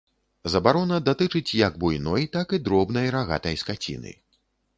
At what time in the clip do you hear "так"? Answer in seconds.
2.39-2.57